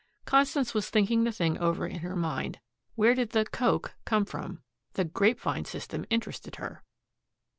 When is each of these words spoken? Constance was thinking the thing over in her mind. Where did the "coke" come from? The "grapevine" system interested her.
Constance 0.25 0.73
was 0.73 0.89
thinking 0.89 1.25
the 1.25 1.31
thing 1.31 1.59
over 1.59 1.85
in 1.85 1.99
her 1.99 2.15
mind. 2.15 2.59
Where 2.95 3.13
did 3.13 3.33
the 3.33 3.45
"coke" 3.45 3.93
come 4.03 4.25
from? 4.25 4.63
The 4.93 5.03
"grapevine" 5.03 5.65
system 5.65 6.05
interested 6.09 6.55
her. 6.55 6.83